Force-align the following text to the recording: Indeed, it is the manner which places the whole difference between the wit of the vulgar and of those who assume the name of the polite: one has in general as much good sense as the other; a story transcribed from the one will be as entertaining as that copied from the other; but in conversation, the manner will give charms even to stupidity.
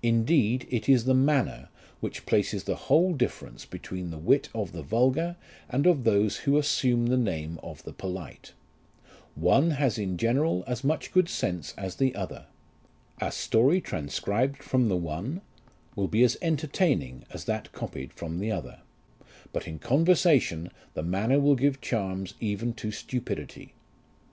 Indeed, 0.00 0.64
it 0.70 0.88
is 0.88 1.06
the 1.06 1.12
manner 1.14 1.70
which 1.98 2.24
places 2.24 2.62
the 2.62 2.76
whole 2.86 3.12
difference 3.12 3.64
between 3.64 4.10
the 4.12 4.16
wit 4.16 4.48
of 4.54 4.70
the 4.70 4.84
vulgar 4.84 5.34
and 5.68 5.88
of 5.88 6.04
those 6.04 6.36
who 6.36 6.56
assume 6.56 7.06
the 7.06 7.16
name 7.16 7.58
of 7.64 7.82
the 7.82 7.92
polite: 7.92 8.52
one 9.34 9.72
has 9.72 9.98
in 9.98 10.18
general 10.18 10.62
as 10.68 10.84
much 10.84 11.10
good 11.10 11.28
sense 11.28 11.74
as 11.76 11.96
the 11.96 12.14
other; 12.14 12.46
a 13.20 13.32
story 13.32 13.80
transcribed 13.80 14.62
from 14.62 14.88
the 14.88 14.96
one 14.96 15.40
will 15.96 16.06
be 16.06 16.22
as 16.22 16.36
entertaining 16.40 17.24
as 17.30 17.46
that 17.46 17.72
copied 17.72 18.12
from 18.12 18.38
the 18.38 18.52
other; 18.52 18.82
but 19.52 19.66
in 19.66 19.80
conversation, 19.80 20.70
the 20.94 21.02
manner 21.02 21.40
will 21.40 21.56
give 21.56 21.80
charms 21.80 22.34
even 22.38 22.72
to 22.72 22.92
stupidity. 22.92 23.72